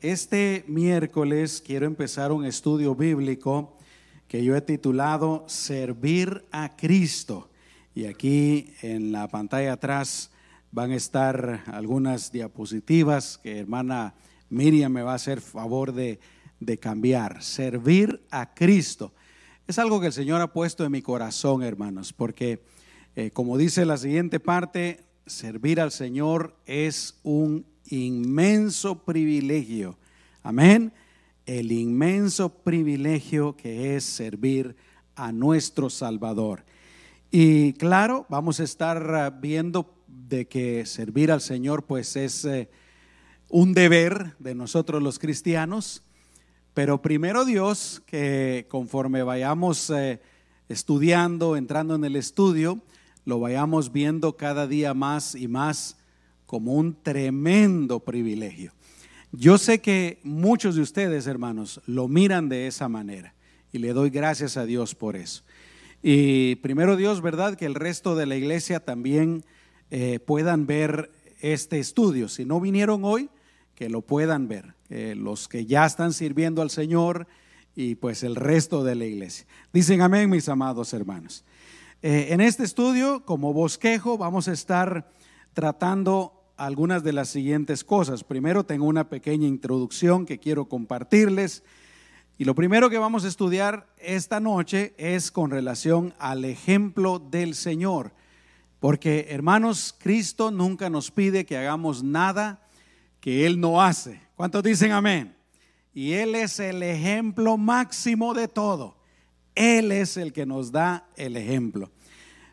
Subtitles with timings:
[0.00, 3.76] Este miércoles quiero empezar un estudio bíblico
[4.28, 7.50] que yo he titulado Servir a Cristo.
[7.96, 10.30] Y aquí en la pantalla atrás
[10.70, 14.14] van a estar algunas diapositivas que hermana
[14.50, 16.20] Miriam me va a hacer favor de,
[16.80, 17.42] cambiar.
[17.42, 19.12] Servir a Cristo.
[19.66, 22.62] Es algo que el Señor ha puesto en mi corazón, hermanos, porque
[23.16, 29.98] eh, como dice la siguiente parte, servir al Señor es un inmenso privilegio.
[30.42, 30.92] Amén.
[31.46, 34.76] El inmenso privilegio que es servir
[35.14, 36.64] a nuestro Salvador.
[37.30, 42.70] Y claro, vamos a estar ah, viendo de que servir al Señor pues es eh,
[43.50, 46.02] un deber de nosotros los cristianos,
[46.72, 50.20] pero primero Dios que conforme vayamos eh,
[50.68, 52.80] estudiando, entrando en el estudio,
[53.24, 55.97] lo vayamos viendo cada día más y más
[56.48, 58.72] como un tremendo privilegio.
[59.32, 63.34] Yo sé que muchos de ustedes, hermanos, lo miran de esa manera
[63.70, 65.44] y le doy gracias a Dios por eso.
[66.02, 67.54] Y primero Dios, ¿verdad?
[67.54, 69.44] Que el resto de la iglesia también
[69.90, 72.30] eh, puedan ver este estudio.
[72.30, 73.28] Si no vinieron hoy,
[73.74, 74.74] que lo puedan ver.
[74.88, 77.26] los que ya están sirviendo al Señor
[77.76, 79.46] y pues el resto de la iglesia.
[79.70, 81.44] Dicen amén, mis amados hermanos.
[82.00, 85.12] Eh, en este estudio, como bosquejo, vamos a estar
[85.52, 88.24] tratando algunas de las siguientes cosas.
[88.24, 91.62] Primero tengo una pequeña introducción que quiero compartirles.
[92.36, 97.54] Y lo primero que vamos a estudiar esta noche es con relación al ejemplo del
[97.54, 98.12] Señor.
[98.80, 102.68] Porque, hermanos, Cristo nunca nos pide que hagamos nada
[103.20, 104.20] que Él no hace.
[104.36, 105.34] ¿Cuántos dicen amén?
[105.94, 108.96] Y Él es el ejemplo máximo de todo.
[109.54, 111.90] Él es el que nos da el ejemplo.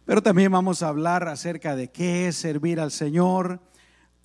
[0.05, 3.59] Pero también vamos a hablar acerca de qué es servir al Señor,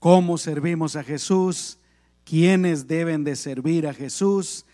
[0.01, 1.79] cómo servimos a Jesús,
[2.25, 4.65] quiénes deben de servir a Jesús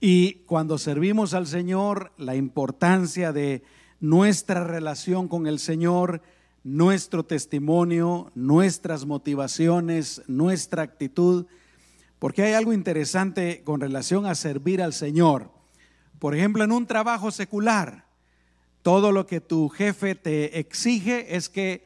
[0.00, 3.62] y cuando servimos al Señor, la importancia de
[4.00, 6.22] nuestra relación con el Señor,
[6.64, 11.46] nuestro testimonio, nuestras motivaciones, nuestra actitud,
[12.18, 15.50] porque hay algo interesante con relación a servir al Señor.
[16.18, 18.06] Por ejemplo, en un trabajo secular,
[18.82, 21.84] todo lo que tu jefe te exige es que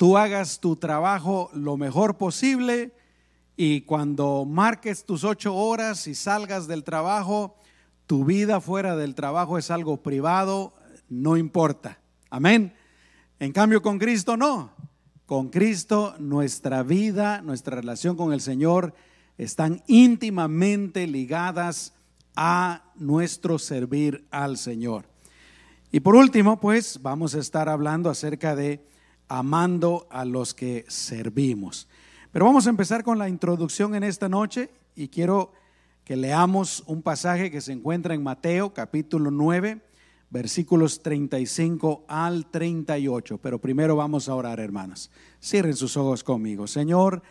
[0.00, 2.94] tú hagas tu trabajo lo mejor posible
[3.54, 7.58] y cuando marques tus ocho horas y salgas del trabajo,
[8.06, 10.72] tu vida fuera del trabajo es algo privado,
[11.10, 12.00] no importa.
[12.30, 12.72] Amén.
[13.40, 14.72] En cambio con Cristo no.
[15.26, 18.94] Con Cristo nuestra vida, nuestra relación con el Señor
[19.36, 21.92] están íntimamente ligadas
[22.34, 25.04] a nuestro servir al Señor.
[25.92, 28.88] Y por último, pues vamos a estar hablando acerca de
[29.30, 31.88] amando a los que servimos.
[32.32, 35.52] Pero vamos a empezar con la introducción en esta noche y quiero
[36.04, 39.80] que leamos un pasaje que se encuentra en Mateo capítulo 9,
[40.30, 43.38] versículos 35 al 38.
[43.38, 45.12] Pero primero vamos a orar, hermanas.
[45.40, 46.66] Cierren sus ojos conmigo.
[46.66, 47.22] Señor,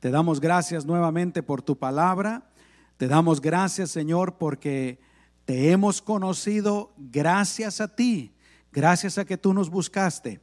[0.00, 2.50] te damos gracias nuevamente por tu palabra.
[2.96, 4.98] Te damos gracias, Señor, porque
[5.44, 8.34] te hemos conocido gracias a ti,
[8.72, 10.40] gracias a que tú nos buscaste.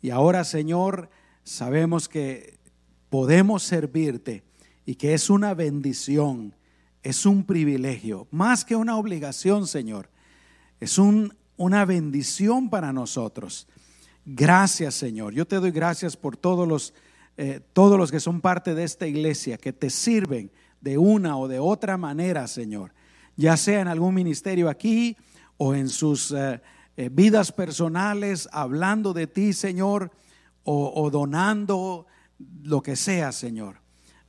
[0.00, 1.10] Y ahora, Señor,
[1.42, 2.58] sabemos que
[3.10, 4.44] podemos servirte
[4.86, 6.54] y que es una bendición,
[7.02, 10.10] es un privilegio, más que una obligación, Señor.
[10.80, 13.66] Es un, una bendición para nosotros.
[14.24, 15.32] Gracias, Señor.
[15.34, 16.94] Yo te doy gracias por todos los,
[17.36, 20.50] eh, todos los que son parte de esta iglesia, que te sirven
[20.80, 22.92] de una o de otra manera, Señor.
[23.36, 25.16] Ya sea en algún ministerio aquí
[25.56, 26.30] o en sus...
[26.30, 26.60] Eh,
[26.98, 30.10] eh, vidas personales, hablando de ti, Señor,
[30.64, 32.06] o, donando
[32.64, 33.76] lo que sea, Señor.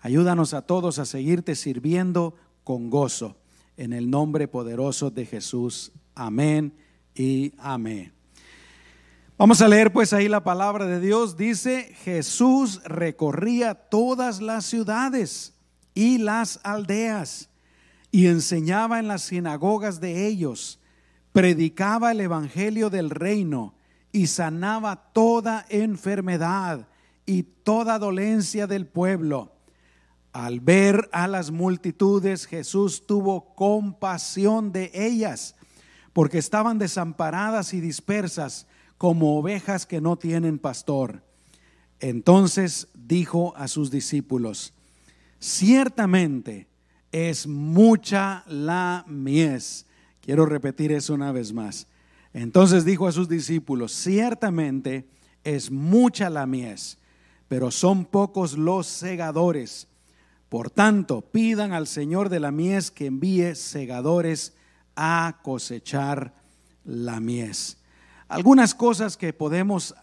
[0.01, 3.37] Ayúdanos a todos a seguirte sirviendo con gozo.
[3.75, 5.91] En el nombre poderoso de Jesús.
[6.13, 6.71] Amén
[7.15, 8.13] y amén.
[9.35, 11.37] Vamos a leer pues ahí la palabra de Dios.
[11.37, 15.55] Dice, Jesús recorría todas las ciudades
[15.95, 17.49] y las aldeas
[18.11, 20.78] y enseñaba en las sinagogas de ellos
[21.31, 23.75] predicaba el Evangelio del reino
[24.11, 26.87] y sanaba toda enfermedad
[27.25, 29.53] y toda dolencia del pueblo.
[30.31, 35.55] Al ver a las multitudes, Jesús tuvo compasión de ellas,
[36.13, 38.67] porque estaban desamparadas y dispersas
[38.97, 41.23] como ovejas que no tienen pastor.
[41.99, 44.73] Entonces dijo a sus discípulos,
[45.39, 46.67] ciertamente
[47.11, 49.85] es mucha la mies
[50.29, 51.87] Quiero repetir eso una vez más.
[52.33, 55.09] Entonces dijo a sus discípulos, ciertamente
[55.43, 56.99] es mucha la mies,
[57.47, 59.87] pero son pocos los segadores.
[60.47, 64.53] Por tanto, pidan al Señor de la mies que envíe segadores
[64.95, 66.35] a cosechar
[66.85, 67.79] la mies.
[68.27, 69.95] Algunas cosas que podemos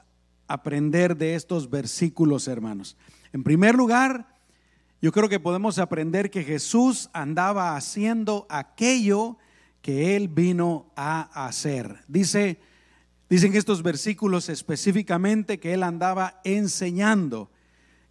[0.49, 2.97] aprender de estos versículos, hermanos.
[3.33, 4.27] En primer lugar,
[5.01, 9.39] yo creo que podemos aprender que Jesús andaba haciendo aquello
[9.87, 11.99] que él vino a hacer.
[12.09, 12.59] Dice,
[13.31, 17.53] dicen estos versículos específicamente que él andaba enseñando,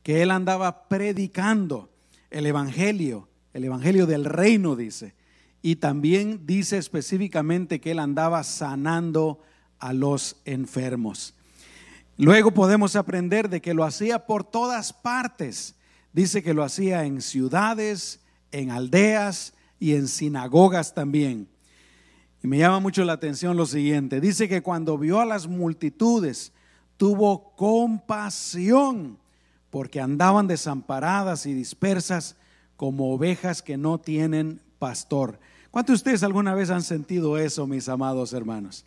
[0.02, 1.90] que él andaba predicando
[2.30, 5.16] el evangelio, el evangelio del reino dice.
[5.62, 9.42] Y también dice específicamente que él andaba sanando
[9.78, 11.36] a los enfermos.
[12.16, 15.76] Luego podemos aprender de que lo hacía por todas partes.
[16.14, 18.22] Dice que lo hacía en ciudades,
[18.54, 21.50] en aldeas y en sinagogas también.
[22.46, 24.22] Y me llama mucho la atención lo siguiente.
[24.22, 26.54] Dice que cuando vio a las multitudes,
[26.96, 29.18] tuvo compasión
[29.72, 32.36] porque andaban desamparadas y dispersas
[32.78, 35.40] como ovejas que no tienen pastor.
[35.72, 38.86] ¿Cuántos de ustedes alguna vez han sentido eso, mis amados hermanos?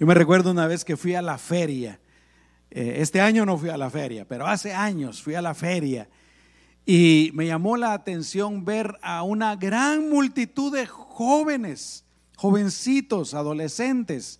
[0.00, 2.00] Yo me recuerdo una vez que fui a la feria.
[2.70, 6.08] Eh, este año no fui a la feria, pero hace años fui a la feria
[6.86, 12.06] y me llamó la atención ver a una gran multitud de jóvenes,
[12.38, 14.38] jovencitos, adolescentes.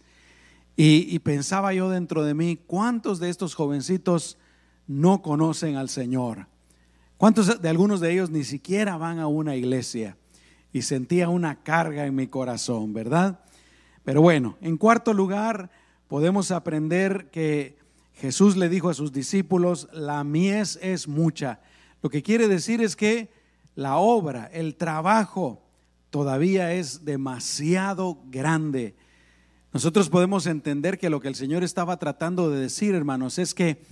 [0.76, 4.38] Y, pensaba yo dentro de mí, ¿cuántos de estos jovencitos
[4.86, 6.46] no conocen al Señor?
[7.16, 10.16] ¿Cuántos de algunos de ellos ni siquiera van a una iglesia?
[10.72, 13.40] Y sentía una carga en mi corazón, ¿verdad?
[14.04, 15.68] Pero bueno, en cuarto lugar,
[16.06, 17.76] podemos aprender que
[18.14, 21.58] Jesús le dijo a sus discípulos, la mies es mucha.
[22.00, 23.32] Lo que quiere decir es que
[23.74, 25.67] la obra, el trabajo,
[26.10, 28.94] todavía es demasiado grande.
[29.72, 33.82] Nosotros podemos entender que lo que el Señor estaba tratando de decir, hermanos, es que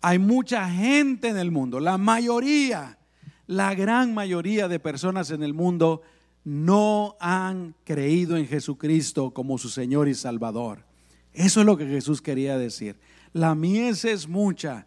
[0.00, 2.98] hay mucha gente en el mundo, la mayoría,
[3.46, 6.02] la gran mayoría de personas en el mundo
[6.44, 10.84] no han creído en Jesucristo como su Señor y Salvador.
[11.32, 13.00] Eso es lo que Jesús quería decir.
[13.32, 14.86] La mies es mucha,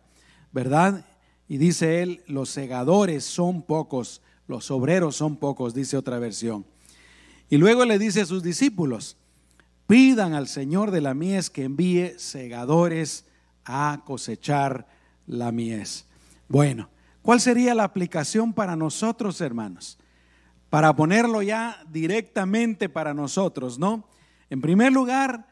[0.52, 1.06] ¿verdad?
[1.48, 6.66] Y dice él, los segadores son pocos, los obreros son pocos, dice otra versión.
[7.50, 9.18] Y luego le dice a sus discípulos,
[9.88, 13.26] pidan al Señor de la mies que envíe segadores
[13.64, 14.88] a cosechar
[15.26, 16.06] la mies.
[16.48, 16.90] Bueno,
[17.22, 19.98] ¿cuál sería la aplicación para nosotros, hermanos?
[20.70, 24.08] para ponerlo ya directamente para nosotros, ¿no?
[24.50, 25.48] En primer lugar,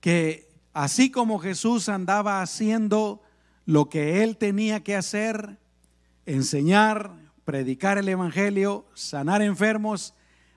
[0.00, 3.22] que así como Jesús andaba haciendo
[3.64, 5.58] lo que él tenía que hacer,
[6.26, 7.12] enseñar,
[7.44, 10.14] predicar el Evangelio, sanar enfermos,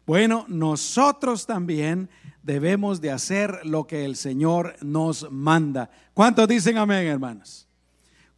[0.07, 2.09] bueno, nosotros también
[2.42, 5.92] debemos de hacer lo que el Señor nos manda.
[6.15, 7.68] ¿Cuántos dicen amén, hermanos?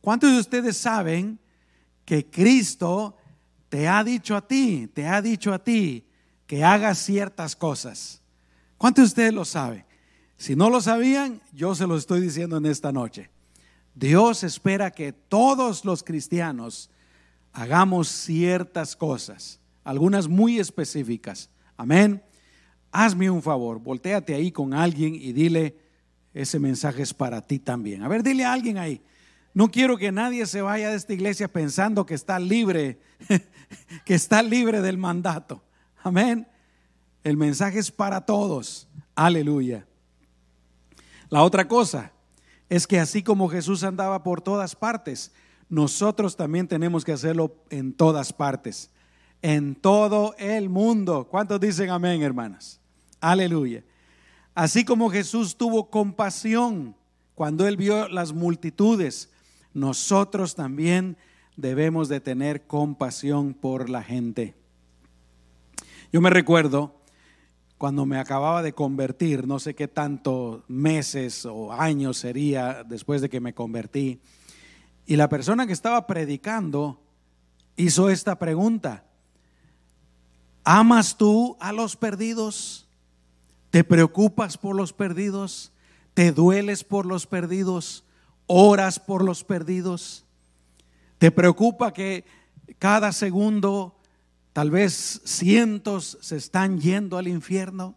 [0.01, 1.39] ¿Cuántos de ustedes saben
[2.03, 3.15] que Cristo
[3.69, 6.03] te ha dicho a ti, te ha dicho a ti
[6.47, 8.21] que hagas ciertas cosas.
[8.77, 9.85] ¿Cuántos de ustedes lo saben?
[10.35, 13.29] Si no lo sabían, yo se lo estoy diciendo en esta noche.
[13.93, 16.89] Dios espera que todos los cristianos
[17.53, 21.51] hagamos ciertas cosas, algunas muy específicas.
[21.79, 22.21] Amén.
[22.91, 25.77] Hazme un favor, volteate ahí con alguien y dile,
[26.33, 28.03] ese mensaje es para ti también.
[28.03, 29.01] A ver, dile a alguien ahí.
[29.53, 32.99] No quiero que nadie se vaya de esta iglesia pensando que está libre
[34.05, 35.63] que está libre del mandato.
[36.03, 36.49] Amén.
[37.23, 38.89] El mensaje es para todos.
[39.15, 39.87] Aleluya.
[41.29, 42.11] La otra cosa
[42.67, 45.31] es que así como Jesús andaba por todas partes,
[45.69, 48.91] nosotros también tenemos que hacerlo en todas partes,
[49.41, 51.27] en todo el mundo.
[51.29, 52.79] ¿Cuántos dicen amén, hermanas?
[53.21, 53.83] Aleluya.
[54.55, 56.95] Así como Jesús tuvo compasión
[57.35, 59.29] cuando él vio las multitudes,
[59.73, 61.15] nosotros también
[61.55, 64.55] debemos de tener compasión por la gente.
[66.11, 66.95] Yo me recuerdo
[67.77, 73.29] cuando me acababa de convertir, no sé qué tantos meses o años sería después de
[73.29, 74.19] que me convertí,
[75.05, 76.99] y la persona que estaba predicando
[77.77, 79.05] hizo esta pregunta,
[80.69, 82.87] ¿amas tú a los perdidos?
[83.71, 85.71] ¿Te preocupas por los perdidos?
[86.13, 88.03] ¿Te dueles por los perdidos?
[88.45, 90.25] ¿Oras por los perdidos?
[91.17, 92.23] ¿Te preocupa que
[92.77, 93.95] cada segundo
[94.53, 97.95] tal vez cientos se están yendo al infierno?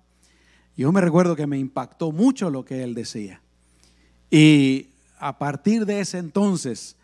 [0.74, 3.42] Yo me recuerdo que me impactó mucho lo que él decía.
[4.30, 4.88] Y
[5.18, 6.96] a partir de ese entonces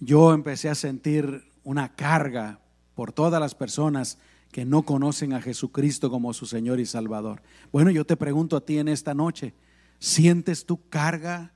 [0.00, 2.58] yo empecé a sentir una carga
[2.96, 4.18] por todas las personas
[4.56, 7.42] que no conocen a Jesucristo como su Señor y Salvador.
[7.72, 9.52] Bueno, yo te pregunto a ti en esta noche,
[9.98, 11.52] ¿sientes tu carga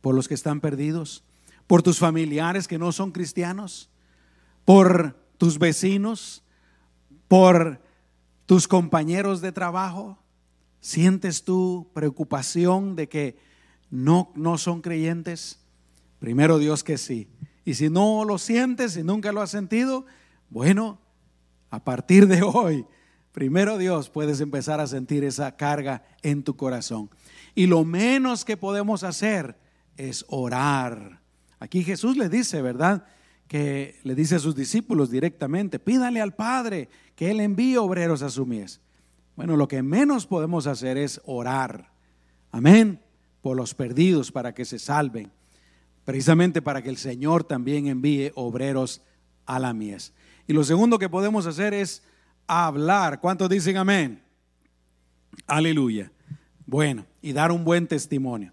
[0.00, 1.24] por los que están perdidos?
[1.68, 3.90] por tus familiares que no son cristianos,
[4.64, 6.42] por tus vecinos,
[7.28, 7.82] por
[8.46, 10.18] tus compañeros de trabajo?
[10.80, 13.36] ¿Sientes tu preocupación de que
[13.90, 15.60] no, no son creyentes?
[16.18, 17.28] Primero Dios que sí.
[17.66, 20.06] Y si no lo sientes y nunca lo has sentido,
[20.48, 20.98] bueno,
[21.70, 22.86] a partir de hoy,
[23.32, 27.10] primero Dios, puedes empezar a sentir esa carga en tu corazón.
[27.54, 29.56] Y lo menos que podemos hacer
[29.96, 31.20] es orar.
[31.60, 33.04] Aquí Jesús le dice, ¿verdad?
[33.48, 38.30] Que le dice a sus discípulos directamente, pídale al Padre que Él envíe obreros a
[38.30, 38.80] su mies.
[39.36, 41.92] Bueno, lo que menos podemos hacer es orar.
[42.50, 43.00] Amén.
[43.42, 45.30] Por los perdidos para que se salven.
[46.04, 49.02] Precisamente para que el Señor también envíe obreros
[49.46, 50.12] a la mies.
[50.48, 52.02] Y lo segundo que podemos hacer es
[52.46, 53.20] hablar.
[53.20, 54.22] ¿Cuántos dicen amén?
[55.46, 56.10] Aleluya.
[56.64, 58.50] Bueno, y dar un buen testimonio.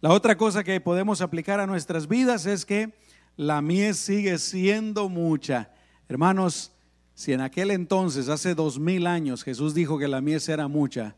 [0.00, 2.94] La otra cosa que podemos aplicar a nuestras vidas es que
[3.36, 5.72] la mies sigue siendo mucha.
[6.08, 6.70] Hermanos,
[7.16, 11.16] si en aquel entonces, hace dos mil años, Jesús dijo que la mies era mucha,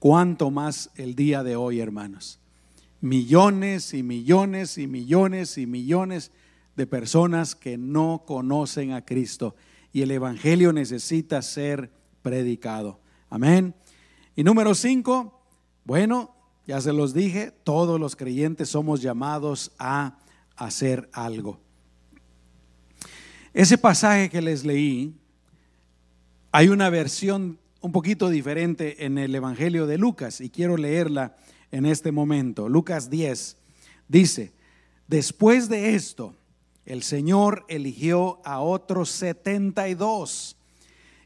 [0.00, 2.40] ¿cuánto más el día de hoy, hermanos?
[3.00, 6.32] Millones y millones y millones y millones
[6.76, 9.56] de personas que no conocen a Cristo
[9.92, 11.90] y el Evangelio necesita ser
[12.22, 13.00] predicado.
[13.30, 13.74] Amén.
[14.36, 15.40] Y número cinco,
[15.84, 16.34] bueno,
[16.66, 20.18] ya se los dije, todos los creyentes somos llamados a
[20.56, 21.60] hacer algo.
[23.54, 25.14] Ese pasaje que les leí,
[26.52, 31.36] hay una versión un poquito diferente en el Evangelio de Lucas y quiero leerla
[31.70, 32.68] en este momento.
[32.68, 33.56] Lucas 10
[34.08, 34.52] dice,
[35.06, 36.34] después de esto,
[36.86, 40.56] el Señor eligió a otros 72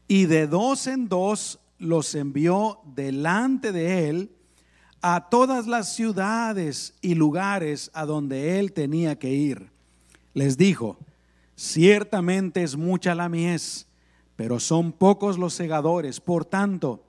[0.07, 4.31] y de dos en dos los envió delante de él
[5.01, 9.69] a todas las ciudades y lugares a donde él tenía que ir.
[10.33, 10.97] Les dijo,
[11.55, 13.87] ciertamente es mucha la mies,
[14.35, 16.19] pero son pocos los segadores.
[16.19, 17.03] Por tanto,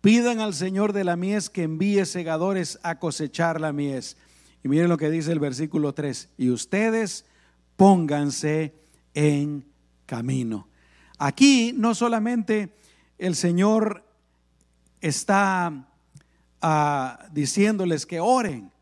[0.00, 4.16] pidan al Señor de la mies que envíe segadores a cosechar la mies.
[4.64, 6.28] Y miren lo que dice el versículo 3.
[6.38, 7.24] Y ustedes
[7.78, 8.74] pónganse
[9.14, 9.64] en
[10.04, 10.66] camino.
[11.16, 12.74] Aquí no solamente
[13.18, 14.04] el Señor
[15.00, 15.88] está
[16.60, 18.72] ah, diciéndoles que oren,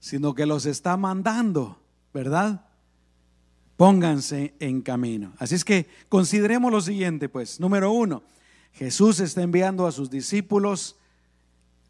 [0.00, 1.78] sino que los está mandando,
[2.14, 2.64] ¿verdad?
[3.76, 5.34] Pónganse en camino.
[5.38, 7.60] Así es que consideremos lo siguiente, pues.
[7.60, 8.22] Número uno,
[8.72, 10.96] Jesús está enviando a sus discípulos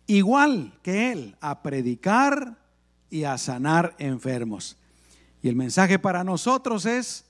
[0.08, 2.58] igual que Él a predicar
[3.10, 4.76] y a sanar enfermos.
[5.42, 7.26] Y el mensaje para nosotros es,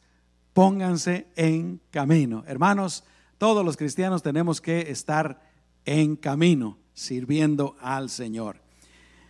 [0.53, 2.45] pónganse en camino.
[2.47, 3.05] Hermanos,
[3.39, 5.41] todos los cristianos tenemos que estar
[5.85, 8.61] en camino, sirviendo al Señor.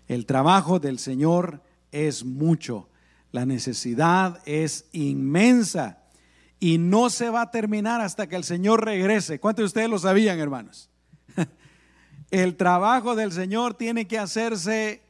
[0.06, 2.88] El trabajo del Señor es mucho,
[3.30, 5.98] la necesidad es inmensa
[6.60, 9.38] y no se va a terminar hasta que el Señor regrese.
[9.38, 10.88] ¿Cuántos de ustedes lo sabían, hermanos?
[12.30, 15.02] El trabajo del Señor tiene que hacerse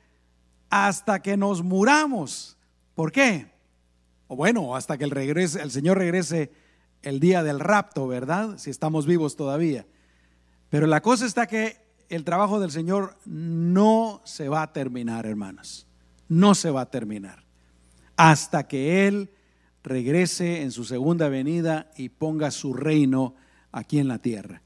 [0.70, 2.56] hasta que nos muramos.
[2.94, 3.50] ¿Por qué?
[4.28, 6.52] O bueno, hasta que el, regrese, el Señor regrese
[7.02, 8.58] el día del rapto, ¿verdad?
[8.58, 9.86] Si estamos vivos todavía.
[10.68, 15.86] Pero la cosa está que el trabajo del Señor no se va a terminar, hermanos.
[16.28, 17.42] No se va a terminar.
[18.16, 19.30] Hasta que Él
[19.82, 23.34] regrese en su segunda venida y ponga su reino
[23.72, 24.62] aquí en la tierra.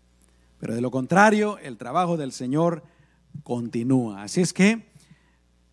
[0.59, 2.83] Pero de lo contrario, el trabajo del Señor
[3.42, 4.23] continúa.
[4.23, 4.90] Así es que,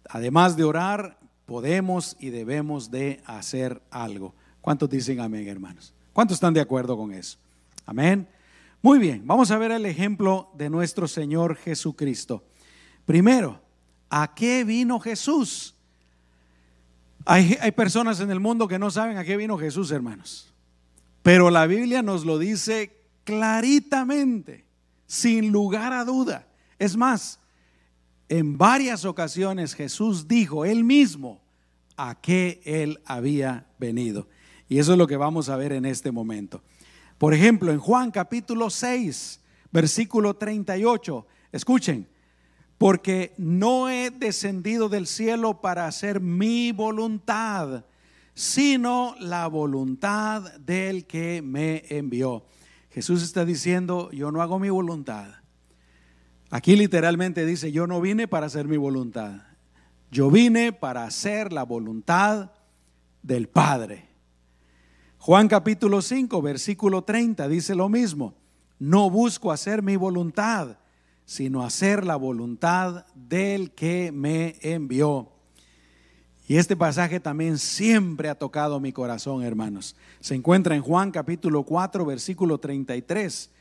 [0.07, 1.18] además de orar,
[1.49, 4.35] podemos y debemos de hacer algo.
[4.61, 5.95] ¿Cuántos dicen amén, hermanos?
[6.13, 7.39] ¿Cuántos están de acuerdo con eso?
[7.87, 8.27] Amén.
[8.83, 12.43] Muy bien, vamos a ver el ejemplo de nuestro Señor Jesucristo.
[13.03, 13.59] Primero,
[14.11, 15.73] ¿a qué vino Jesús?
[17.25, 20.53] Hay, hay, personas en el mundo que no saben a qué vino Jesús, hermanos.
[21.23, 24.65] Pero la Biblia nos lo dice claritamente,
[25.07, 26.47] sin lugar a duda.
[26.77, 27.39] Es más,
[28.29, 31.41] en varias ocasiones Jesús dijo él mismo
[31.97, 34.27] a qué él había venido.
[34.69, 36.61] Y eso es lo que vamos a ver en este momento.
[37.17, 42.07] Por ejemplo, en Juan capítulo 6, versículo 38, escuchen,
[42.77, 47.83] porque no he descendido del cielo para hacer mi voluntad,
[48.33, 52.45] sino la voluntad del que me envió.
[52.91, 55.38] Jesús está diciendo, yo no hago mi voluntad,
[56.51, 59.41] Aquí literalmente dice, yo no vine para hacer mi voluntad,
[60.11, 62.51] yo vine para hacer la voluntad
[63.21, 64.09] del Padre.
[65.19, 68.33] Juan capítulo 5, versículo 30 dice lo mismo,
[68.79, 70.77] no busco hacer mi voluntad,
[71.25, 75.31] sino hacer la voluntad del que me envió.
[76.47, 79.95] Y este pasaje también siempre ha tocado mi corazón, hermanos.
[80.19, 83.51] Se encuentra en Juan capítulo 4, versículo 33.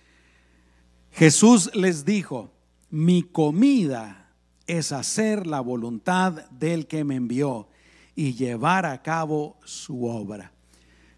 [1.11, 2.51] Jesús les dijo,
[2.91, 4.33] mi comida
[4.67, 7.69] es hacer la voluntad del que me envió
[8.15, 10.53] y llevar a cabo su obra.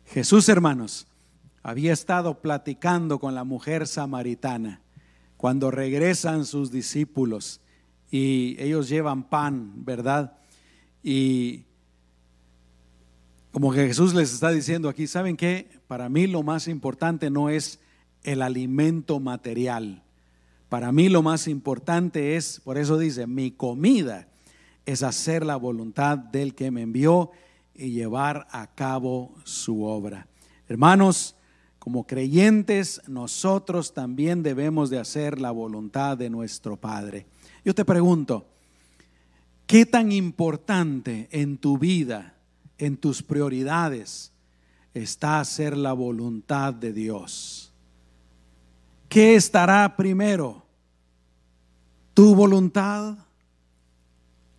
[0.07, 1.07] Jesús, hermanos,
[1.63, 4.81] había estado platicando con la mujer samaritana
[5.37, 7.61] cuando regresan sus discípulos
[8.11, 10.39] y ellos llevan pan, ¿verdad?
[11.03, 11.65] Y
[13.51, 15.69] como que Jesús les está diciendo aquí, ¿saben qué?
[15.87, 17.81] Para mí lo más importante no es
[18.23, 20.03] el alimento material.
[20.71, 24.29] Para mí lo más importante es, por eso dice, mi comida
[24.87, 27.33] es hacer la voluntad del que me envió
[27.75, 30.29] y llevar a cabo su obra.
[30.69, 31.35] Hermanos,
[31.81, 37.27] como creyentes, nosotros también debemos de hacer la voluntad de nuestro Padre.
[37.65, 38.47] Yo te pregunto,
[39.67, 42.37] ¿qué tan importante en tu vida,
[42.79, 44.31] en tus prioridades,
[44.95, 47.73] está hacer la voluntad de Dios?
[49.09, 50.60] ¿Qué estará primero?
[52.21, 53.17] ¿Tu voluntad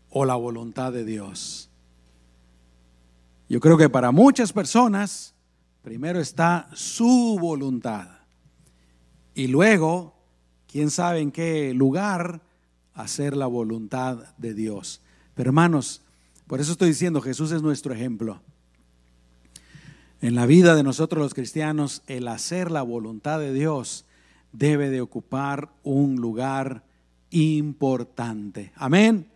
[0.10, 1.70] o la voluntad de Dios?
[3.48, 5.36] Yo creo que para muchas personas
[5.84, 8.08] primero está su voluntad
[9.36, 10.16] y luego,
[10.66, 12.42] quién sabe en qué lugar,
[12.96, 15.00] hacer la voluntad de Dios.
[15.36, 16.02] Pero hermanos,
[16.48, 18.42] por eso estoy diciendo, Jesús es nuestro ejemplo.
[20.20, 24.06] En la vida de nosotros los cristianos, el hacer la voluntad de Dios
[24.52, 26.90] debe de ocupar un lugar
[27.32, 28.72] importante.
[28.76, 29.28] Amén.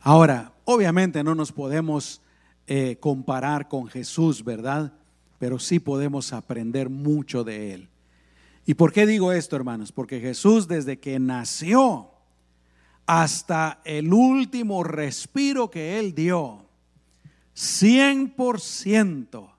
[0.00, 2.20] Ahora, obviamente no nos podemos
[2.66, 4.92] eh, comparar con Jesús, ¿verdad?
[5.38, 7.88] Pero sí podemos aprender mucho de Él.
[8.66, 9.92] ¿Y por qué digo esto, hermanos?
[9.92, 12.10] Porque Jesús desde que nació
[13.06, 16.66] hasta el último respiro que Él dio,
[17.54, 19.50] 100%,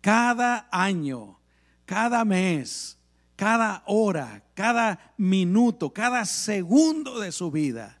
[0.00, 1.38] cada año,
[1.84, 2.96] cada mes,
[3.36, 7.98] cada hora, cada minuto, cada segundo de su vida,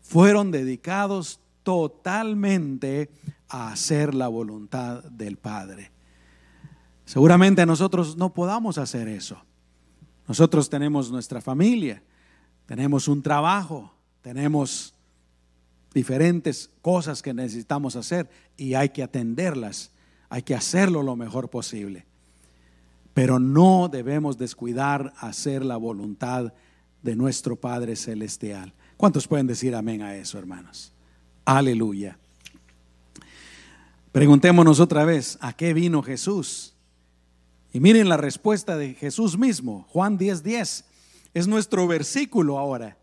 [0.00, 3.10] fueron dedicados totalmente
[3.48, 5.90] a hacer la voluntad del Padre.
[7.04, 9.42] Seguramente nosotros no podamos hacer eso.
[10.26, 12.02] Nosotros tenemos nuestra familia,
[12.66, 14.94] tenemos un trabajo, tenemos
[15.94, 19.90] diferentes cosas que necesitamos hacer y hay que atenderlas,
[20.28, 22.06] hay que hacerlo lo mejor posible.
[23.18, 26.52] Pero no debemos descuidar hacer la voluntad
[27.02, 28.72] de nuestro Padre Celestial.
[28.96, 30.92] ¿Cuántos pueden decir amén a eso, hermanos?
[31.44, 32.16] Aleluya.
[34.12, 36.76] Preguntémonos otra vez, ¿a qué vino Jesús?
[37.72, 40.42] Y miren la respuesta de Jesús mismo, Juan 10:10.
[40.44, 40.84] 10.
[41.34, 42.98] Es nuestro versículo ahora.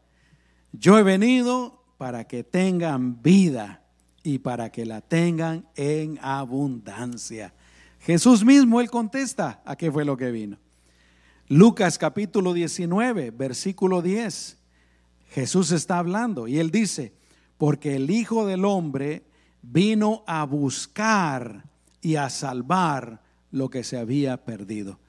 [0.72, 3.84] Yo he venido para que tengan vida
[4.24, 7.54] y para que la tengan en abundancia.
[8.06, 10.60] Jesús mismo, él contesta a qué fue lo que vino.
[11.48, 14.60] Lucas capítulo 19, versículo 10.
[15.32, 17.14] Jesús está hablando y él dice,
[17.58, 19.26] porque el Hijo del Hombre
[19.64, 21.66] vino a buscar
[22.00, 25.00] y a salvar lo que se había perdido.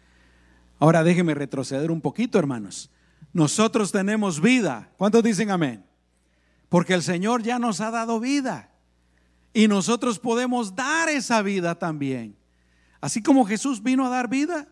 [0.78, 2.90] Ahora déjeme retroceder un poquito, hermanos.
[3.34, 4.90] Nosotros tenemos vida.
[4.96, 5.84] ¿Cuántos dicen amén?
[6.70, 8.70] Porque el Señor ya nos ha dado vida.
[9.52, 12.36] Y nosotros podemos dar esa vida también.
[13.00, 14.68] Así como Jesús vino a dar vida,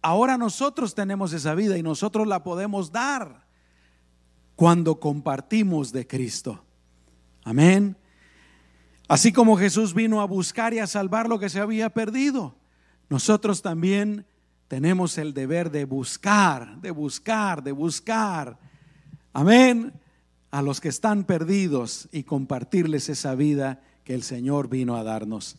[0.00, 3.46] ahora nosotros tenemos esa vida y nosotros la podemos dar
[4.56, 6.64] cuando compartimos de Cristo.
[7.44, 7.96] Amén.
[9.08, 12.54] Así como Jesús vino a buscar y a salvar lo que se había perdido,
[13.08, 14.26] nosotros también
[14.68, 18.58] tenemos el deber de buscar, de buscar, de buscar.
[19.32, 19.92] Amén.
[20.50, 25.56] A los que están perdidos y compartirles esa vida que el Señor vino a darnos.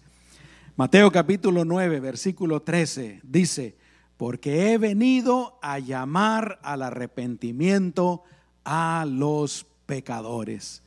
[0.76, 3.76] Mateo capítulo 9, versículo 13 dice,
[4.18, 8.24] porque he venido a llamar al arrepentimiento
[8.66, 10.82] a los pecadores.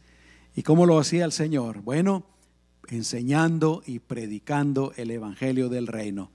[0.56, 1.82] ¿Y cómo lo hacía el Señor?
[1.82, 2.24] Bueno,
[2.88, 6.32] enseñando y predicando el Evangelio del Reino.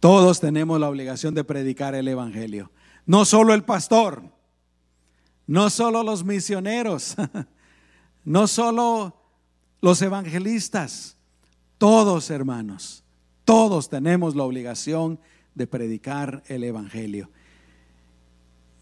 [0.00, 2.70] Todos tenemos la obligación de predicar el Evangelio.
[3.04, 4.22] No solo el pastor,
[5.46, 7.16] no solo los misioneros,
[8.24, 9.14] no solo
[9.82, 11.17] los evangelistas,
[11.78, 13.04] todos hermanos,
[13.44, 15.18] todos tenemos la obligación
[15.54, 17.30] de predicar el Evangelio.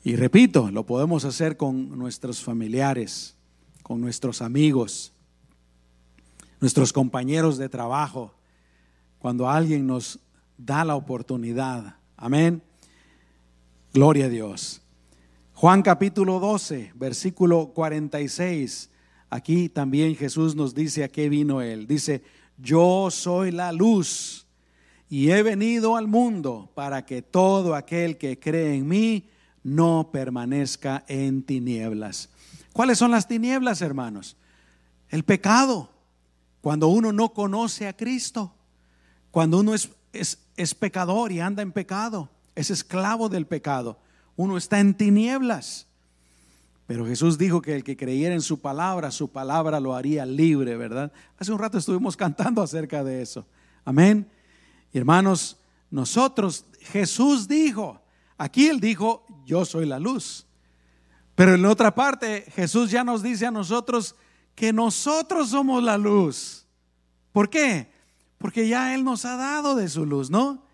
[0.03, 3.37] Y repito, lo podemos hacer con nuestros familiares,
[3.83, 5.13] con nuestros amigos,
[6.61, 8.35] nuestros compañeros de trabajo,
[9.19, 10.19] cuando alguien nos
[10.57, 11.97] da la oportunidad.
[12.17, 12.63] Amén.
[13.93, 14.81] Gloria a Dios.
[15.55, 18.91] Juan capítulo 12, versículo 46
[19.31, 21.87] aquí también Jesús nos dice a qué vino Él.
[21.87, 22.23] Dice,
[22.59, 24.47] yo soy la luz
[25.09, 29.29] y he venido al mundo para que todo aquel que cree en mí
[29.62, 32.29] no permanezca en tinieblas.
[32.73, 34.37] ¿Cuáles son las tinieblas, hermanos?
[35.09, 35.90] El pecado,
[36.61, 38.55] cuando uno no conoce a Cristo,
[39.31, 43.99] cuando uno es, es, pecador y anda en pecado, es esclavo del pecado,
[44.37, 45.87] uno está en tinieblas.
[46.87, 50.77] Pero Jesús dijo que el que creyera en su palabra, su palabra lo haría libre,
[50.77, 51.12] ¿verdad?
[51.38, 53.46] Hace un rato estuvimos cantando acerca de eso.
[53.85, 54.31] Amén.
[54.92, 55.59] hermanos,
[55.90, 58.01] nosotros, Jesús dijo,
[58.38, 60.46] aquí él dijo, yo soy la luz.
[61.35, 64.16] Pero en otra parte, Jesús ya nos dice a nosotros
[64.55, 66.66] que nosotros somos la luz.
[67.33, 67.92] ¿Por qué?
[68.38, 70.64] Porque ya Él nos ha dado de su luz, ¿no?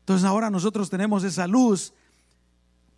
[0.00, 1.92] Entonces ahora nosotros tenemos esa luz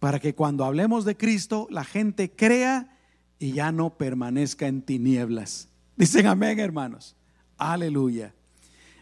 [0.01, 2.99] para que cuando hablemos de Cristo la gente crea
[3.39, 5.69] y ya no permanezca en tinieblas.
[5.97, 7.15] Dicen amén, hermanos.
[7.57, 8.35] Aleluya.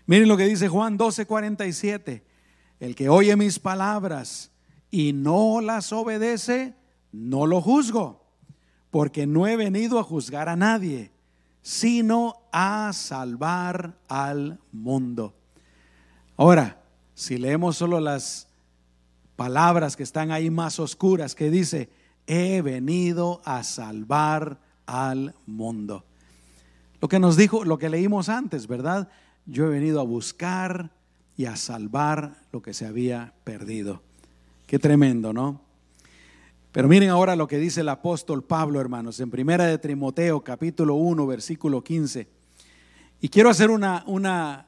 [0.06, 2.24] Miren lo que dice Juan 12, 47.
[2.80, 4.50] El que oye mis palabras
[4.90, 6.74] y no las obedece,
[7.12, 8.24] no lo juzgo,
[8.90, 11.12] porque no he venido a juzgar a nadie,
[11.62, 15.34] sino a salvar al mundo.
[16.37, 16.82] Ahora,
[17.14, 18.47] si leemos solo las
[19.38, 21.88] palabras que están ahí más oscuras, que dice,
[22.27, 26.05] he venido a salvar al mundo.
[27.01, 29.09] Lo que nos dijo, lo que leímos antes, ¿verdad?
[29.46, 30.90] Yo he venido a buscar
[31.37, 34.03] y a salvar lo que se había perdido.
[34.66, 35.61] Qué tremendo, ¿no?
[36.72, 40.96] Pero miren ahora lo que dice el apóstol Pablo, hermanos, en primera de Timoteo, capítulo
[40.96, 42.29] 1, versículo 15.
[43.20, 44.66] Y quiero hacer una, una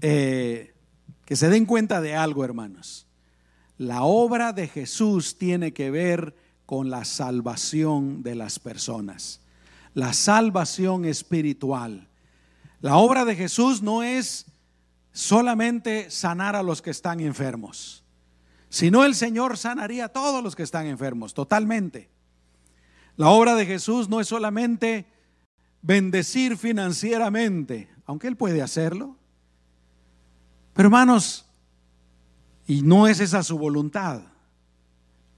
[0.00, 0.74] eh,
[1.24, 3.06] que se den cuenta de algo, hermanos.
[3.78, 6.34] La obra de Jesús tiene que ver
[6.64, 9.40] con la salvación de las personas,
[9.94, 12.08] la salvación espiritual.
[12.80, 14.46] La obra de Jesús no es
[15.12, 18.02] solamente sanar a los que están enfermos.
[18.68, 22.10] Si no, el Señor sanaría a todos los que están enfermos, totalmente.
[23.16, 25.06] La obra de Jesús no es solamente
[25.80, 29.16] bendecir financieramente, aunque Él puede hacerlo.
[30.74, 31.45] Pero hermanos,
[32.66, 34.22] y no es esa su voluntad.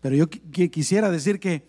[0.00, 1.68] Pero yo quisiera decir que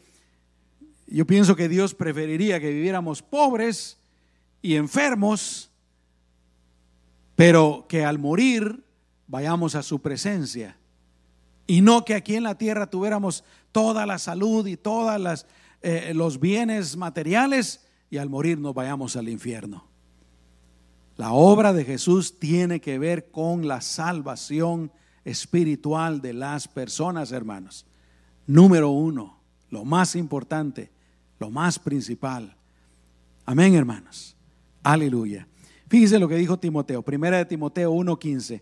[1.07, 3.97] yo pienso que Dios preferiría que viviéramos pobres
[4.61, 5.71] y enfermos,
[7.35, 8.83] pero que al morir
[9.27, 10.77] vayamos a su presencia
[11.69, 15.45] y no que aquí en la tierra tuviéramos toda la salud y todos
[15.83, 19.85] eh, los bienes materiales y al morir nos vayamos al infierno.
[21.15, 24.91] La obra de Jesús tiene que ver con la salvación
[25.29, 27.85] espiritual de las personas, hermanos.
[28.47, 29.39] Número uno,
[29.69, 30.91] lo más importante,
[31.39, 32.55] lo más principal.
[33.45, 34.35] Amén, hermanos.
[34.83, 35.47] Aleluya.
[35.87, 38.61] Fíjense lo que dijo Timoteo, primera de Timoteo 1:15.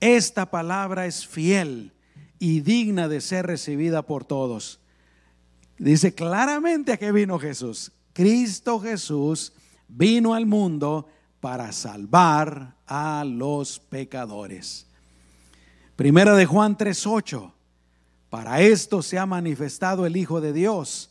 [0.00, 1.92] Esta palabra es fiel
[2.38, 4.80] y digna de ser recibida por todos.
[5.78, 7.92] Dice claramente a qué vino Jesús.
[8.12, 9.52] Cristo Jesús
[9.88, 11.08] vino al mundo
[11.40, 14.86] para salvar a los pecadores.
[15.96, 17.52] Primera de Juan 3:8.
[18.30, 21.10] Para esto se ha manifestado el Hijo de Dios,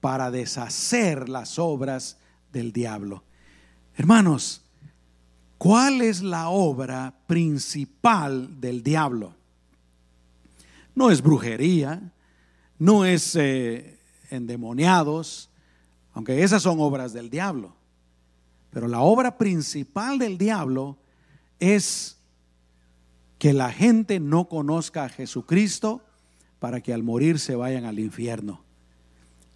[0.00, 2.16] para deshacer las obras
[2.52, 3.22] del diablo.
[3.96, 4.62] Hermanos,
[5.58, 9.34] ¿cuál es la obra principal del diablo?
[10.94, 12.00] No es brujería,
[12.78, 13.98] no es eh,
[14.30, 15.50] endemoniados,
[16.14, 17.74] aunque esas son obras del diablo.
[18.70, 20.96] Pero la obra principal del diablo
[21.60, 22.16] es
[23.42, 26.00] que la gente no conozca a Jesucristo
[26.60, 28.62] para que al morir se vayan al infierno.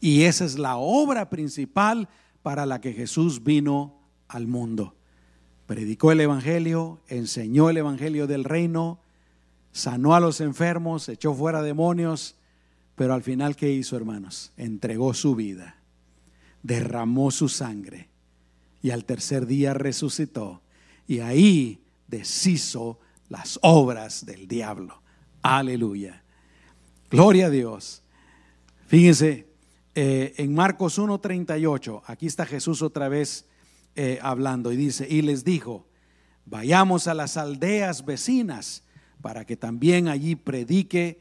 [0.01, 2.09] Y esa es la obra principal
[2.43, 4.97] para la que Jesús vino al mundo.
[5.67, 8.99] Predicó el Evangelio, enseñó el Evangelio del reino,
[9.71, 12.35] sanó a los enfermos, echó fuera demonios,
[12.97, 14.53] pero al final, ¿qué hizo, hermanos?
[14.57, 15.77] Entregó su vida,
[16.65, 18.09] derramó su sangre
[18.83, 20.61] y al tercer día resucitó.
[21.07, 25.03] Y ahí deshizo las obras del diablo.
[25.43, 26.23] Aleluya.
[27.11, 28.03] Gloria a Dios.
[28.87, 29.47] Fíjense,
[29.95, 33.47] eh, en Marcos 1.38, aquí está Jesús otra vez
[33.95, 35.87] eh, hablando y dice, y les dijo,
[36.45, 38.83] vayamos a las aldeas vecinas
[39.23, 41.19] para que también allí predique,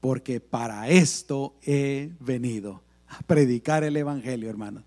[0.00, 4.84] porque para esto he venido, a predicar el Evangelio, hermanos.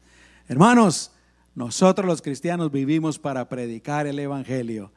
[0.47, 1.11] Hermanos,
[1.53, 4.91] nosotros los cristianos vivimos para predicar el Evangelio.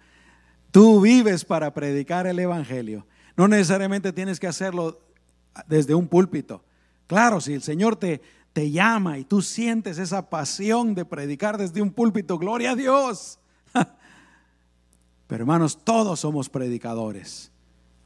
[0.72, 3.06] Tú vives para predicar el Evangelio.
[3.36, 4.98] No necesariamente tienes que hacerlo
[5.68, 6.64] desde un púlpito.
[7.06, 8.22] Claro, si el Señor te,
[8.54, 13.38] te llama y tú sientes esa pasión de predicar desde un púlpito, gloria a Dios.
[15.26, 17.50] Pero hermanos, todos somos predicadores.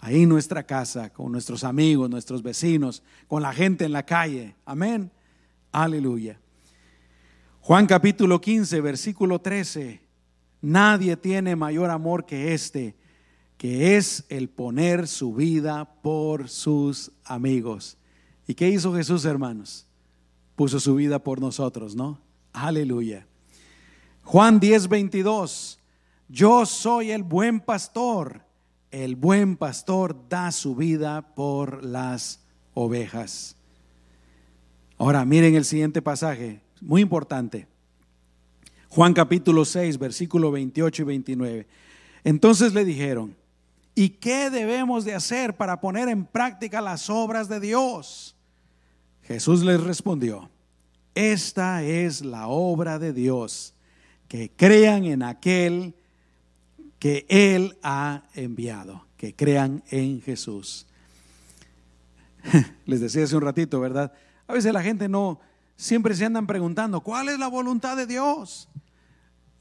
[0.01, 4.57] Ahí en nuestra casa, con nuestros amigos, nuestros vecinos, con la gente en la calle.
[4.65, 5.11] Amén.
[5.71, 6.39] Aleluya.
[7.61, 10.06] Juan capítulo 15, versículo 13.
[10.67, 12.97] Nadie tiene mayor amor que este,
[13.57, 17.97] que es el poner su vida por sus amigos.
[18.49, 19.87] ¿Y qué hizo Jesús, hermanos?
[20.57, 22.21] Puso su vida por nosotros, ¿no?
[22.53, 23.29] Aleluya.
[24.25, 25.79] Juan 10, 22.
[26.29, 28.43] Yo soy el buen pastor.
[28.91, 32.41] El buen pastor da su vida por las
[32.75, 33.55] ovejas.
[34.99, 37.69] Ahora miren el siguiente pasaje, muy importante.
[38.89, 41.67] Juan capítulo 6, versículo 28 y 29.
[42.25, 43.37] Entonces le dijeron,
[43.95, 48.35] ¿y qué debemos de hacer para poner en práctica las obras de Dios?
[49.23, 50.51] Jesús les respondió,
[51.15, 53.75] esta es la obra de Dios,
[54.29, 55.95] que crean en aquel
[56.99, 60.87] que Él ha enviado, que crean en Jesús.
[62.87, 64.13] Les decía hace un ratito, ¿verdad?
[64.47, 65.41] A veces la gente no,
[65.77, 68.69] siempre se andan preguntando, ¿cuál es la voluntad de Dios?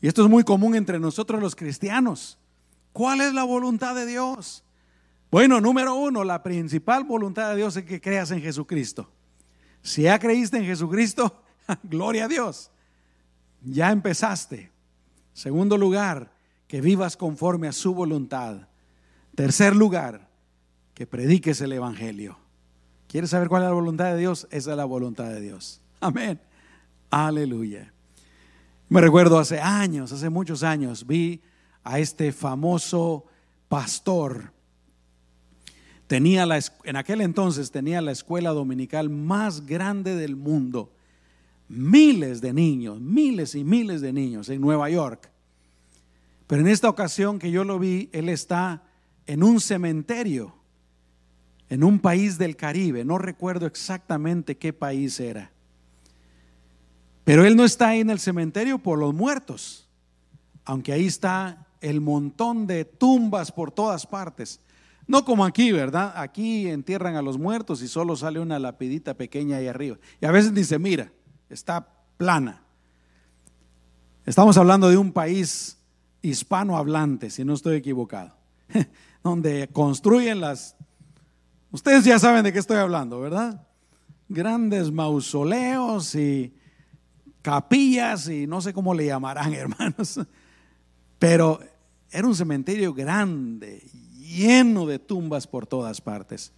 [0.01, 2.38] Y esto es muy común entre nosotros los cristianos.
[2.93, 4.63] ¿Cuál es la voluntad de Dios?
[5.32, 9.12] Bueno, número uno, la principal voluntad de Dios es que creas en Jesucristo.
[9.82, 11.43] Si ya creíste en Jesucristo,
[11.84, 12.71] gloria a Dios.
[13.62, 14.71] Ya empezaste.
[15.34, 16.32] Segundo lugar,
[16.67, 18.67] que vivas conforme a su voluntad.
[19.36, 20.30] Tercer lugar,
[20.93, 22.38] que prediques el Evangelio.
[23.08, 24.47] ¿Quieres saber cuál es la voluntad de Dios?
[24.51, 25.82] Esa es la voluntad de Dios.
[26.06, 26.39] Amén.
[27.10, 27.91] Aleluya.
[28.89, 31.41] Me recuerdo hace años, hace muchos años, vi
[31.84, 33.26] a este famoso
[33.68, 34.52] pastor.
[36.06, 40.94] Tenía la, en aquel entonces tenía la escuela dominical más grande del mundo.
[41.70, 45.32] Miles de niños, miles y miles de niños en Nueva York.
[46.46, 48.84] Pero en esta ocasión que yo lo vi, él está
[49.26, 50.54] en un cementerio,
[51.68, 55.55] en un país del Caribe, no recuerdo exactamente qué país era.
[57.26, 59.90] Pero él no está ahí en el cementerio por los muertos,
[60.64, 64.62] aunque ahí está el montón de tumbas por todas partes.
[65.08, 66.14] No como aquí, ¿verdad?
[66.16, 69.98] Aquí entierran a los muertos y solo sale una lapidita pequeña ahí arriba.
[70.22, 71.12] Y a veces dice, mira,
[71.50, 72.64] está plana.
[74.26, 75.78] Estamos hablando de un país
[76.22, 78.36] hispanohablante, si no estoy equivocado,
[79.24, 80.76] donde construyen las...
[81.72, 83.68] Ustedes ya saben de qué estoy hablando, ¿verdad?
[84.30, 86.56] Grandes mausoleos y
[87.45, 90.19] capillas y no sé cómo le llamarán, hermanos.
[91.19, 91.60] Pero
[92.10, 96.51] era un cementerio grande, lleno de tumbas por todas partes.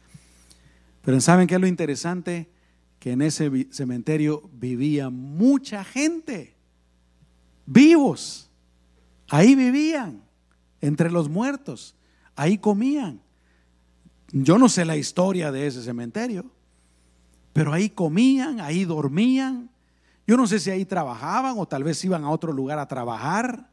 [1.01, 2.49] Pero ¿saben qué es lo interesante?
[2.99, 6.55] Que en ese cementerio vivía mucha gente,
[7.65, 8.49] vivos.
[9.27, 10.23] Ahí vivían,
[10.79, 11.95] entre los muertos,
[12.33, 13.19] ahí comían.
[14.31, 16.49] Yo no sé la historia de ese cementerio,
[17.51, 19.69] pero ahí comían, ahí dormían.
[20.27, 23.69] Yo no sé si ahí trabajaban o tal vez iban a otro lugar a trabajar.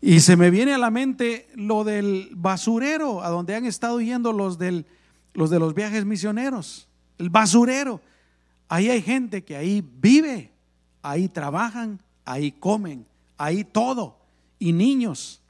[0.00, 4.32] Y se me viene a la mente lo del basurero, a donde han estado yendo
[4.32, 4.86] los, del,
[5.32, 6.86] los de los viajes misioneros.
[7.18, 8.00] El basurero.
[8.68, 10.52] Ahí hay gente que ahí vive,
[11.02, 13.06] ahí trabajan, ahí comen
[13.38, 14.18] ahí todo,
[14.58, 15.40] y niños.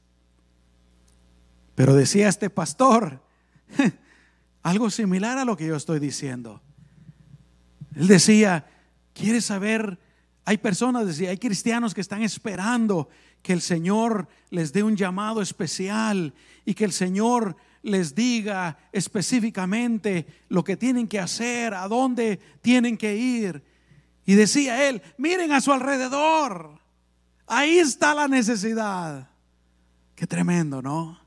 [1.75, 3.21] Pero decía este pastor,
[4.63, 6.61] algo similar a lo que yo estoy diciendo.
[7.95, 8.65] Él decía,
[9.17, 9.99] ¿quieres saber?
[10.45, 13.09] Hay personas, hay cristianos que están esperando
[13.41, 16.33] que el Señor les dé un llamado especial
[16.65, 22.97] y que el Señor les diga específicamente lo que tienen que hacer, a dónde tienen
[22.97, 23.63] que ir.
[24.25, 26.79] Y decía él, miren a su alrededor.
[27.45, 29.29] Ahí está la necesidad.
[30.15, 31.19] Qué tremendo, ¿no?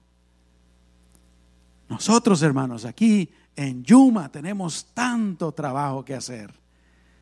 [1.89, 6.60] Nosotros, hermanos, aquí en Yuma tenemos tanto trabajo que hacer.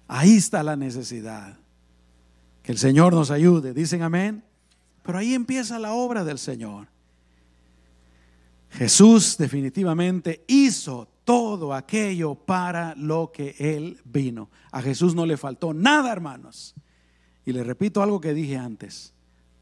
[0.09, 1.59] Ahí está la necesidad.
[2.63, 3.75] Que el Señor nos ayude.
[3.75, 4.43] Dicen amén.
[5.03, 6.89] Pero ahí empieza la obra del Señor.
[8.71, 14.51] Jesús definitivamente hizo todo aquello para lo que Él vino.
[14.71, 16.75] A Jesús no le faltó nada, hermanos.
[17.45, 19.15] Y le repito algo que dije antes.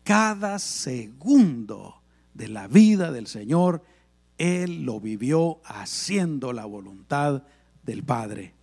[0.03, 2.03] Cada segundo
[2.35, 3.85] de la vida del Señor,
[4.39, 7.45] Él lo vivió haciendo la voluntad
[7.85, 8.56] del Padre.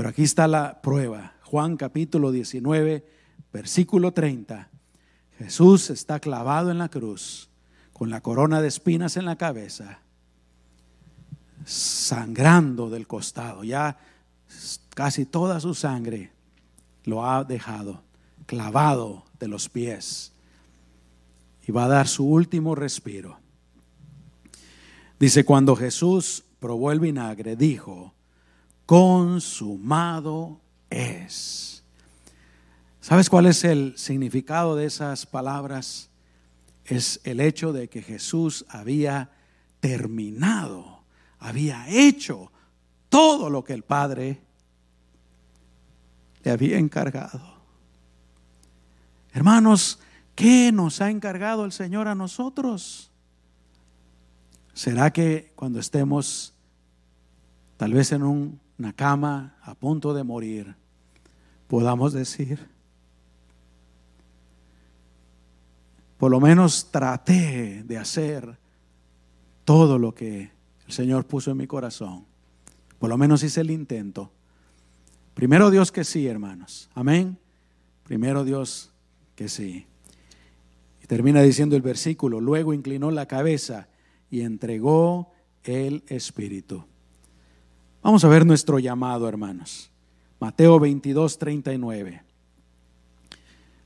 [0.00, 1.34] Pero aquí está la prueba.
[1.42, 3.06] Juan capítulo 19,
[3.52, 4.70] versículo 30.
[5.36, 7.50] Jesús está clavado en la cruz,
[7.92, 10.00] con la corona de espinas en la cabeza,
[11.66, 13.62] sangrando del costado.
[13.62, 13.98] Ya
[14.94, 16.32] casi toda su sangre
[17.04, 18.02] lo ha dejado
[18.46, 20.32] clavado de los pies
[21.68, 23.38] y va a dar su último respiro.
[25.18, 28.14] Dice, cuando Jesús probó el vinagre, dijo,
[28.90, 31.84] consumado es.
[33.00, 36.10] ¿Sabes cuál es el significado de esas palabras?
[36.84, 39.30] Es el hecho de que Jesús había
[39.78, 41.04] terminado,
[41.38, 42.50] había hecho
[43.08, 44.40] todo lo que el Padre
[46.42, 47.60] le había encargado.
[49.32, 50.00] Hermanos,
[50.34, 53.12] ¿qué nos ha encargado el Señor a nosotros?
[54.74, 56.54] ¿Será que cuando estemos
[57.76, 58.24] tal vez en
[58.80, 60.74] una cama a punto de morir,
[61.68, 62.66] podamos decir,
[66.16, 68.58] por lo menos traté de hacer
[69.66, 70.50] todo lo que
[70.86, 72.24] el Señor puso en mi corazón.
[72.98, 74.32] Por lo menos hice el intento.
[75.34, 76.88] Primero Dios que sí, hermanos.
[76.94, 77.36] Amén.
[78.04, 78.92] Primero Dios
[79.34, 79.84] que sí.
[81.02, 83.88] Y termina diciendo el versículo, luego inclinó la cabeza
[84.30, 85.32] y entregó
[85.64, 86.86] el Espíritu.
[88.02, 89.90] Vamos a ver nuestro llamado, hermanos.
[90.40, 92.22] Mateo 22, 39.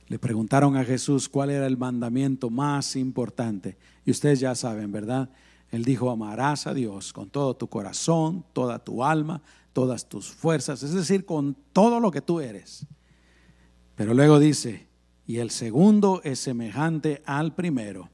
[0.07, 3.77] Le preguntaron a Jesús cuál era el mandamiento más importante.
[4.05, 5.29] Y ustedes ya saben, ¿verdad?
[5.69, 9.41] Él dijo, amarás a Dios con todo tu corazón, toda tu alma,
[9.73, 12.87] todas tus fuerzas, es decir, con todo lo que tú eres.
[13.95, 14.87] Pero luego dice,
[15.27, 18.09] y el segundo es semejante al primero,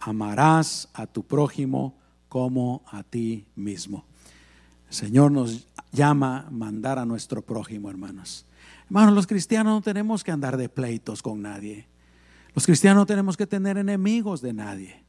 [0.00, 1.96] amarás a tu prójimo
[2.28, 4.07] como a ti mismo.
[4.88, 8.46] El Señor nos llama a mandar a nuestro prójimo, hermanos.
[8.86, 11.86] Hermanos, los cristianos no tenemos que andar de pleitos con nadie.
[12.54, 15.04] Los cristianos no tenemos que tener enemigos de nadie.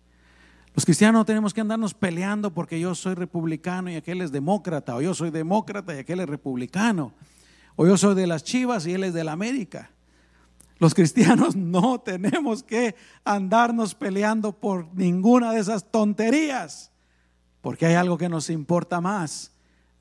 [0.76, 5.02] Los cristianos tenemos que andarnos peleando porque yo soy republicano y aquel es demócrata, o
[5.02, 7.14] yo soy demócrata y aquel es republicano,
[7.76, 9.92] o yo soy de las Chivas y él es de la América.
[10.78, 16.92] Los cristianos no tenemos que andarnos peleando por ninguna de esas tonterías,
[17.62, 19.54] porque hay algo que nos importa más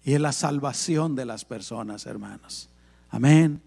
[0.09, 2.71] y es la salvación de las personas, hermanos.
[3.11, 3.61] Amén.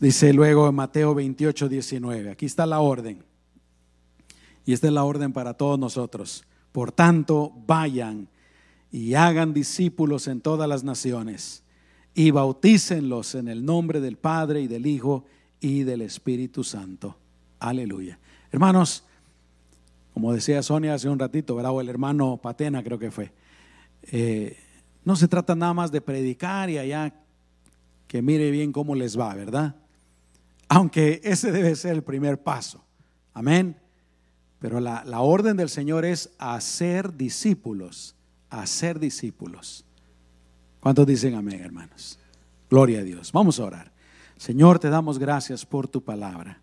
[0.00, 3.24] Dice luego Mateo 28, 19, aquí está la orden.
[4.64, 6.44] Y esta es la orden para todos nosotros.
[6.70, 8.28] Por tanto, vayan
[8.92, 11.64] y hagan discípulos en todas las naciones
[12.14, 15.24] y bautícenlos en el nombre del Padre y del Hijo
[15.58, 17.16] y del Espíritu Santo.
[17.58, 18.16] Aleluya.
[18.52, 19.02] Hermanos,
[20.14, 21.72] como decía Sonia hace un ratito, ¿verdad?
[21.72, 23.32] O el hermano Patena creo que fue.
[24.12, 24.56] Eh,
[25.04, 27.14] no se trata nada más de predicar y allá
[28.06, 29.76] que mire bien cómo les va, ¿verdad?
[30.68, 32.84] Aunque ese debe ser el primer paso.
[33.34, 33.76] Amén.
[34.58, 38.16] Pero la, orden del Señor es hacer discípulos,
[38.50, 39.84] hacer discípulos.
[40.80, 42.18] ¿Cuántos dicen amén, hermanos?
[42.70, 43.32] Gloria a Dios.
[43.32, 43.92] Vamos a orar.
[44.36, 46.60] Señor, te damos gracias por tu palabra.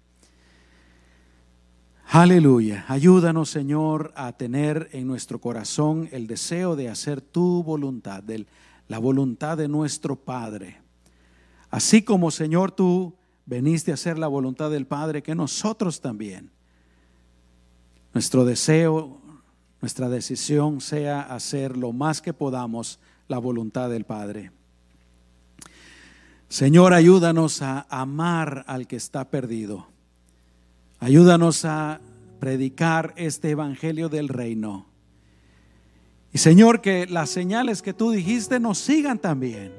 [2.15, 2.85] Aleluya.
[2.89, 8.23] Ayúdanos, Señor, a tener en nuestro corazón el deseo de hacer tu voluntad,
[8.87, 10.79] la voluntad de nuestro Padre.
[11.71, 13.15] Así como, Señor, tú
[13.47, 16.51] veniste a hacer la voluntad del Padre, que nosotros también
[18.13, 19.19] nuestro deseo,
[19.81, 24.51] nuestra decisión sea hacer lo más que podamos la voluntad del Padre.
[26.47, 29.92] Señor, ayúdanos a amar al que está perdido.
[31.03, 31.99] Ayúdanos a
[32.39, 34.85] predicar este evangelio del reino.
[36.31, 39.73] Y Señor, que las señales que tú dijiste nos sigan también.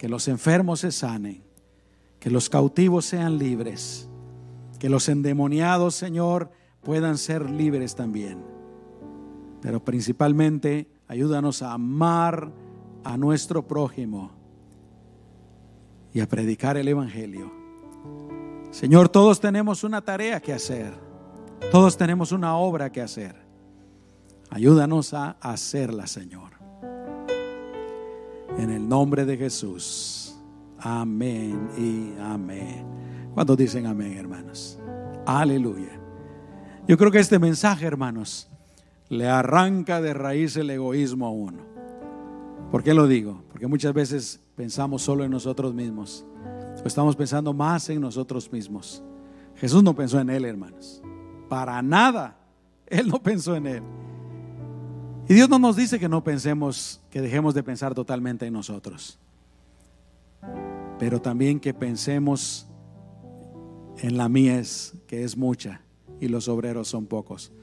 [0.00, 1.44] Que los enfermos se sanen,
[2.18, 4.08] que los cautivos sean libres,
[4.80, 6.50] que los endemoniados, Señor,
[6.82, 8.42] puedan ser libres también.
[9.62, 12.50] Pero principalmente ayúdanos a amar
[13.04, 14.32] a nuestro prójimo
[16.12, 17.52] y a predicar el Evangelio.
[18.70, 20.92] Señor, todos tenemos una tarea que hacer.
[21.70, 23.36] Todos tenemos una obra que hacer.
[24.50, 26.52] Ayúdanos a hacerla, Señor.
[28.58, 30.36] En el nombre de Jesús.
[30.78, 32.84] Amén y amén.
[33.34, 34.78] ¿Cuántos dicen amén, hermanos?
[35.26, 36.00] Aleluya.
[36.86, 38.48] Yo creo que este mensaje, hermanos,
[39.08, 41.58] le arranca de raíz el egoísmo a uno.
[42.70, 43.42] ¿Por qué lo digo?
[43.50, 46.24] Porque muchas veces pensamos solo en nosotros mismos.
[46.86, 49.02] O estamos pensando más en nosotros mismos.
[49.56, 51.02] Jesús no pensó en él, hermanos.
[51.48, 52.38] Para nada.
[52.86, 53.82] Él no pensó en él.
[55.28, 59.18] Y Dios no nos dice que no pensemos, que dejemos de pensar totalmente en nosotros.
[61.00, 62.68] Pero también que pensemos
[63.98, 65.80] en la mies, que es mucha
[66.20, 67.50] y los obreros son pocos.